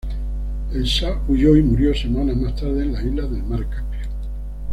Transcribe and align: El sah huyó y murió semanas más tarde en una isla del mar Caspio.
El 0.73 0.87
sah 0.87 1.21
huyó 1.27 1.55
y 1.55 1.61
murió 1.61 1.93
semanas 1.93 2.35
más 2.35 2.55
tarde 2.55 2.81
en 2.81 2.89
una 2.89 3.03
isla 3.03 3.21
del 3.27 3.43
mar 3.43 3.69
Caspio. 3.69 4.09